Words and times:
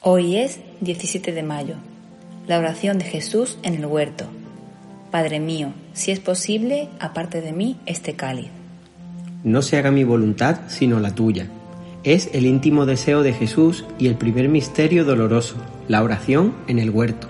Hoy 0.00 0.36
es 0.36 0.60
17 0.80 1.32
de 1.32 1.42
mayo, 1.42 1.74
la 2.46 2.60
oración 2.60 2.98
de 2.98 3.04
Jesús 3.04 3.58
en 3.64 3.74
el 3.74 3.84
huerto. 3.84 4.26
Padre 5.10 5.40
mío, 5.40 5.72
si 5.92 6.12
es 6.12 6.20
posible, 6.20 6.88
aparte 7.00 7.40
de 7.40 7.50
mí 7.50 7.78
este 7.84 8.12
cáliz. 8.14 8.46
No 9.42 9.60
se 9.60 9.76
haga 9.76 9.90
mi 9.90 10.04
voluntad, 10.04 10.60
sino 10.68 11.00
la 11.00 11.16
tuya. 11.16 11.48
Es 12.04 12.30
el 12.32 12.46
íntimo 12.46 12.86
deseo 12.86 13.24
de 13.24 13.32
Jesús 13.32 13.84
y 13.98 14.06
el 14.06 14.14
primer 14.14 14.48
misterio 14.48 15.04
doloroso, 15.04 15.56
la 15.88 16.00
oración 16.04 16.54
en 16.68 16.78
el 16.78 16.90
huerto. 16.90 17.26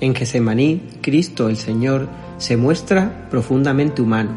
En 0.00 0.14
Gesemaní, 0.14 0.80
Cristo 1.00 1.48
el 1.48 1.56
Señor 1.56 2.08
se 2.38 2.56
muestra 2.56 3.26
profundamente 3.28 4.02
humano. 4.02 4.36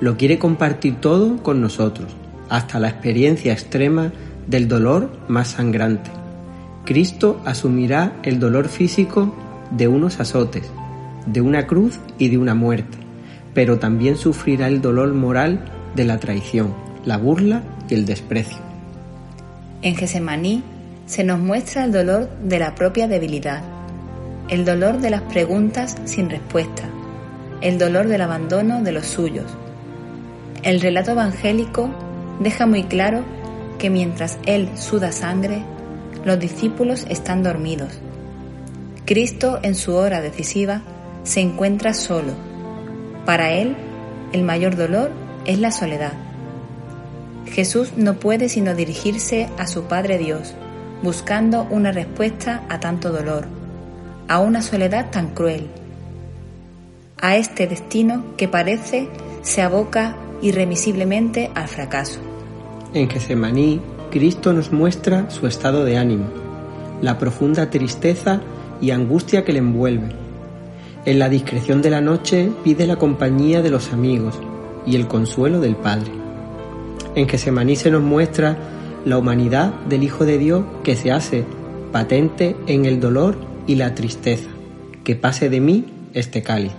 Lo 0.00 0.16
quiere 0.16 0.40
compartir 0.40 0.96
todo 1.00 1.40
con 1.40 1.60
nosotros, 1.60 2.08
hasta 2.48 2.80
la 2.80 2.88
experiencia 2.88 3.52
extrema 3.52 4.12
del 4.48 4.66
dolor 4.66 5.12
más 5.28 5.52
sangrante 5.52 6.10
Cristo 6.84 7.40
asumirá 7.46 8.12
el 8.22 8.38
dolor 8.38 8.68
físico 8.68 9.34
de 9.70 9.88
unos 9.88 10.20
azotes, 10.20 10.70
de 11.26 11.40
una 11.40 11.66
cruz 11.66 11.98
y 12.18 12.28
de 12.28 12.36
una 12.36 12.54
muerte, 12.54 12.98
pero 13.54 13.78
también 13.78 14.16
sufrirá 14.16 14.68
el 14.68 14.82
dolor 14.82 15.14
moral 15.14 15.64
de 15.94 16.04
la 16.04 16.18
traición, 16.18 16.74
la 17.06 17.16
burla 17.16 17.62
y 17.88 17.94
el 17.94 18.04
desprecio. 18.04 18.58
En 19.80 19.96
Gesemaní 19.96 20.62
se 21.06 21.24
nos 21.24 21.38
muestra 21.38 21.84
el 21.84 21.92
dolor 21.92 22.28
de 22.42 22.58
la 22.58 22.74
propia 22.74 23.08
debilidad, 23.08 23.62
el 24.48 24.66
dolor 24.66 24.98
de 24.98 25.08
las 25.08 25.22
preguntas 25.22 25.96
sin 26.04 26.28
respuesta, 26.28 26.84
el 27.62 27.78
dolor 27.78 28.08
del 28.08 28.20
abandono 28.20 28.82
de 28.82 28.92
los 28.92 29.06
suyos. 29.06 29.46
El 30.62 30.82
relato 30.82 31.12
evangélico 31.12 31.88
deja 32.40 32.66
muy 32.66 32.84
claro 32.84 33.22
que 33.78 33.88
mientras 33.88 34.38
Él 34.44 34.68
suda 34.76 35.12
sangre, 35.12 35.62
los 36.24 36.38
discípulos 36.38 37.06
están 37.08 37.42
dormidos. 37.42 37.92
Cristo 39.04 39.60
en 39.62 39.74
su 39.74 39.94
hora 39.94 40.20
decisiva 40.20 40.82
se 41.24 41.40
encuentra 41.40 41.94
solo. 41.94 42.32
Para 43.26 43.52
Él, 43.52 43.76
el 44.32 44.42
mayor 44.42 44.76
dolor 44.76 45.10
es 45.46 45.58
la 45.58 45.70
soledad. 45.70 46.12
Jesús 47.46 47.92
no 47.96 48.14
puede 48.14 48.48
sino 48.48 48.74
dirigirse 48.74 49.48
a 49.58 49.66
su 49.66 49.84
Padre 49.84 50.18
Dios, 50.18 50.54
buscando 51.02 51.66
una 51.70 51.92
respuesta 51.92 52.64
a 52.68 52.80
tanto 52.80 53.10
dolor, 53.12 53.46
a 54.28 54.40
una 54.40 54.62
soledad 54.62 55.10
tan 55.10 55.34
cruel, 55.34 55.68
a 57.20 57.36
este 57.36 57.66
destino 57.66 58.36
que 58.36 58.48
parece 58.48 59.08
se 59.42 59.62
aboca 59.62 60.16
irremisiblemente 60.42 61.50
al 61.54 61.68
fracaso. 61.68 62.20
En 62.92 63.08
Getsemaní 63.08 63.80
Cristo 64.14 64.52
nos 64.52 64.70
muestra 64.70 65.28
su 65.28 65.48
estado 65.48 65.84
de 65.84 65.96
ánimo, 65.96 66.26
la 67.02 67.18
profunda 67.18 67.68
tristeza 67.68 68.40
y 68.80 68.92
angustia 68.92 69.44
que 69.44 69.52
le 69.52 69.58
envuelve. 69.58 70.10
En 71.04 71.18
la 71.18 71.28
discreción 71.28 71.82
de 71.82 71.90
la 71.90 72.00
noche 72.00 72.52
pide 72.62 72.86
la 72.86 72.94
compañía 72.94 73.60
de 73.60 73.70
los 73.70 73.92
amigos 73.92 74.38
y 74.86 74.94
el 74.94 75.08
consuelo 75.08 75.58
del 75.58 75.74
Padre. 75.74 76.12
En 77.16 77.26
que 77.26 77.38
se 77.38 77.50
nos 77.50 78.02
muestra 78.02 78.56
la 79.04 79.18
humanidad 79.18 79.74
del 79.88 80.04
Hijo 80.04 80.24
de 80.24 80.38
Dios 80.38 80.62
que 80.84 80.94
se 80.94 81.10
hace 81.10 81.44
patente 81.90 82.54
en 82.68 82.84
el 82.84 83.00
dolor 83.00 83.34
y 83.66 83.74
la 83.74 83.96
tristeza. 83.96 84.48
Que 85.02 85.16
pase 85.16 85.50
de 85.50 85.60
mí 85.60 85.86
este 86.12 86.40
cáliz. 86.40 86.70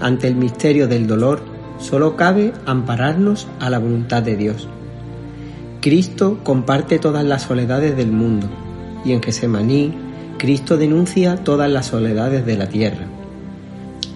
Ante 0.00 0.28
el 0.28 0.36
misterio 0.36 0.86
del 0.86 1.08
dolor, 1.08 1.40
solo 1.80 2.14
cabe 2.14 2.52
ampararnos 2.66 3.48
a 3.58 3.68
la 3.68 3.80
voluntad 3.80 4.22
de 4.22 4.36
Dios. 4.36 4.68
Cristo 5.84 6.40
comparte 6.42 6.98
todas 6.98 7.26
las 7.26 7.42
soledades 7.42 7.94
del 7.94 8.10
mundo 8.10 8.48
y 9.04 9.12
en 9.12 9.22
Gesemaní 9.22 9.92
Cristo 10.38 10.78
denuncia 10.78 11.36
todas 11.44 11.70
las 11.70 11.84
soledades 11.88 12.46
de 12.46 12.56
la 12.56 12.70
tierra. 12.70 13.04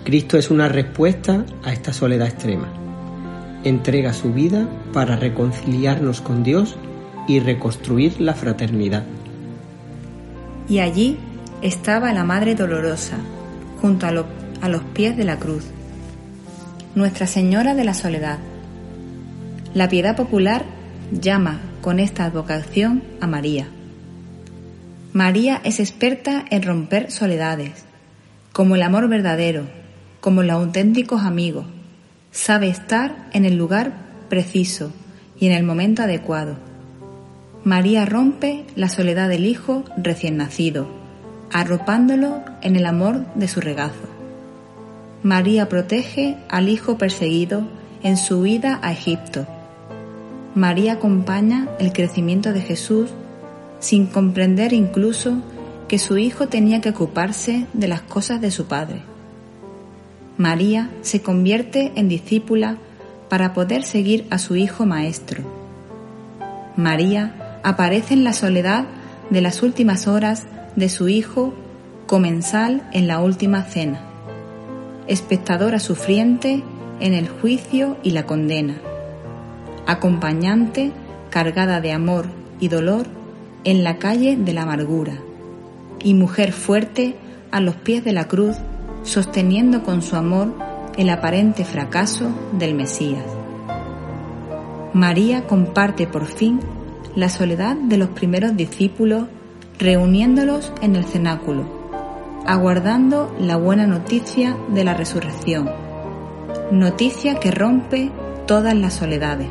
Cristo 0.02 0.38
es 0.38 0.50
una 0.50 0.70
respuesta 0.70 1.44
a 1.62 1.74
esta 1.74 1.92
soledad 1.92 2.28
extrema. 2.28 2.68
Entrega 3.64 4.14
su 4.14 4.32
vida 4.32 4.66
para 4.94 5.16
reconciliarnos 5.16 6.22
con 6.22 6.42
Dios 6.42 6.74
y 7.28 7.40
reconstruir 7.40 8.18
la 8.18 8.32
fraternidad. 8.32 9.02
Y 10.70 10.78
allí 10.78 11.18
estaba 11.60 12.14
la 12.14 12.24
Madre 12.24 12.54
Dolorosa, 12.54 13.18
junto 13.82 14.06
a, 14.06 14.24
a 14.62 14.68
los 14.70 14.82
pies 14.94 15.18
de 15.18 15.24
la 15.24 15.38
cruz. 15.38 15.66
Nuestra 16.94 17.26
Señora 17.26 17.74
de 17.74 17.84
la 17.84 17.92
Soledad. 17.92 18.38
La 19.74 19.90
piedad 19.90 20.16
popular 20.16 20.77
llama 21.12 21.60
con 21.80 22.00
esta 22.00 22.24
advocación 22.24 23.02
a 23.20 23.26
María. 23.26 23.68
María 25.12 25.60
es 25.64 25.80
experta 25.80 26.44
en 26.50 26.62
romper 26.62 27.10
soledades, 27.10 27.84
como 28.52 28.76
el 28.76 28.82
amor 28.82 29.08
verdadero, 29.08 29.66
como 30.20 30.42
los 30.42 30.52
auténticos 30.52 31.22
amigos. 31.22 31.66
Sabe 32.30 32.68
estar 32.68 33.28
en 33.32 33.44
el 33.44 33.56
lugar 33.56 33.92
preciso 34.28 34.92
y 35.40 35.46
en 35.46 35.52
el 35.52 35.64
momento 35.64 36.02
adecuado. 36.02 36.56
María 37.64 38.04
rompe 38.04 38.64
la 38.76 38.88
soledad 38.88 39.28
del 39.28 39.46
hijo 39.46 39.84
recién 39.96 40.36
nacido, 40.36 40.88
arropándolo 41.52 42.42
en 42.62 42.76
el 42.76 42.86
amor 42.86 43.24
de 43.34 43.48
su 43.48 43.60
regazo. 43.60 44.08
María 45.22 45.68
protege 45.68 46.36
al 46.48 46.68
hijo 46.68 46.98
perseguido 46.98 47.66
en 48.02 48.16
su 48.16 48.38
huida 48.40 48.78
a 48.82 48.92
Egipto 48.92 49.46
María 50.54 50.94
acompaña 50.94 51.68
el 51.78 51.92
crecimiento 51.92 52.52
de 52.52 52.62
Jesús 52.62 53.10
sin 53.80 54.06
comprender 54.06 54.72
incluso 54.72 55.38
que 55.88 55.98
su 55.98 56.18
hijo 56.18 56.48
tenía 56.48 56.80
que 56.80 56.90
ocuparse 56.90 57.66
de 57.72 57.88
las 57.88 58.02
cosas 58.02 58.40
de 58.40 58.50
su 58.50 58.66
padre. 58.66 59.02
María 60.36 60.90
se 61.02 61.22
convierte 61.22 61.92
en 61.96 62.08
discípula 62.08 62.76
para 63.28 63.52
poder 63.52 63.82
seguir 63.82 64.26
a 64.30 64.38
su 64.38 64.56
hijo 64.56 64.86
maestro. 64.86 65.42
María 66.76 67.60
aparece 67.62 68.14
en 68.14 68.24
la 68.24 68.32
soledad 68.32 68.84
de 69.30 69.40
las 69.40 69.62
últimas 69.62 70.06
horas 70.08 70.44
de 70.76 70.88
su 70.88 71.08
hijo 71.08 71.52
comensal 72.06 72.88
en 72.92 73.06
la 73.06 73.20
última 73.20 73.64
cena, 73.64 74.00
espectadora 75.08 75.78
sufriente 75.78 76.62
en 77.00 77.14
el 77.14 77.28
juicio 77.28 77.96
y 78.02 78.12
la 78.12 78.24
condena 78.24 78.80
acompañante 79.88 80.92
cargada 81.30 81.80
de 81.80 81.92
amor 81.92 82.26
y 82.60 82.68
dolor 82.68 83.06
en 83.64 83.82
la 83.82 83.96
calle 83.96 84.36
de 84.36 84.52
la 84.52 84.62
amargura, 84.62 85.14
y 85.98 86.14
mujer 86.14 86.52
fuerte 86.52 87.16
a 87.50 87.60
los 87.60 87.74
pies 87.74 88.04
de 88.04 88.12
la 88.12 88.28
cruz, 88.28 88.56
sosteniendo 89.02 89.82
con 89.82 90.02
su 90.02 90.14
amor 90.14 90.54
el 90.98 91.08
aparente 91.08 91.64
fracaso 91.64 92.30
del 92.52 92.74
Mesías. 92.74 93.24
María 94.92 95.46
comparte 95.46 96.06
por 96.06 96.26
fin 96.26 96.60
la 97.16 97.30
soledad 97.30 97.74
de 97.74 97.96
los 97.96 98.10
primeros 98.10 98.56
discípulos 98.56 99.24
reuniéndolos 99.78 100.70
en 100.82 100.96
el 100.96 101.04
cenáculo, 101.04 101.64
aguardando 102.46 103.34
la 103.40 103.56
buena 103.56 103.86
noticia 103.86 104.54
de 104.68 104.84
la 104.84 104.92
resurrección, 104.92 105.70
noticia 106.70 107.36
que 107.36 107.50
rompe 107.50 108.10
todas 108.46 108.74
las 108.74 108.92
soledades. 108.94 109.48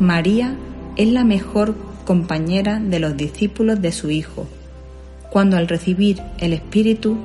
María 0.00 0.56
es 0.96 1.08
la 1.08 1.24
mejor 1.24 1.74
compañera 2.04 2.80
de 2.80 2.98
los 2.98 3.16
discípulos 3.16 3.80
de 3.80 3.92
su 3.92 4.10
Hijo, 4.10 4.46
cuando 5.30 5.56
al 5.56 5.68
recibir 5.68 6.20
el 6.38 6.52
Espíritu 6.52 7.16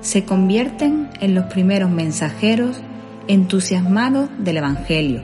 se 0.00 0.24
convierten 0.24 1.10
en 1.20 1.34
los 1.34 1.46
primeros 1.46 1.90
mensajeros 1.90 2.80
entusiasmados 3.26 4.28
del 4.38 4.58
Evangelio. 4.58 5.22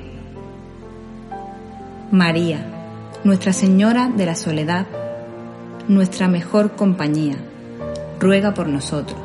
María, 2.11 2.67
Nuestra 3.25 3.53
Señora 3.53 4.11
de 4.15 4.27
la 4.27 4.35
Soledad, 4.35 4.87
nuestra 5.89 6.29
mejor 6.29 6.77
compañía, 6.77 7.37
ruega 8.21 8.55
por 8.55 8.69
nosotros. 8.69 9.21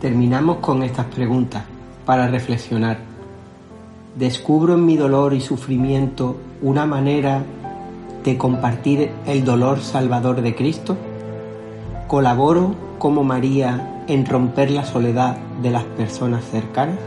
Terminamos 0.00 0.58
con 0.58 0.82
estas 0.82 1.06
preguntas 1.06 1.64
para 2.04 2.28
reflexionar 2.28 2.98
descubro 4.16 4.74
en 4.74 4.84
mi 4.84 4.96
dolor 4.96 5.34
y 5.34 5.40
sufrimiento 5.40 6.36
una 6.62 6.86
manera 6.86 7.42
de 8.24 8.36
compartir 8.36 9.10
el 9.26 9.44
dolor 9.44 9.80
salvador 9.80 10.42
de 10.42 10.54
Cristo? 10.54 10.96
¿Colaboro 12.08 12.74
como 12.98 13.24
María 13.24 14.04
en 14.08 14.26
romper 14.26 14.70
la 14.70 14.84
soledad 14.84 15.36
de 15.62 15.70
las 15.70 15.84
personas 15.84 16.44
cercanas? 16.44 16.98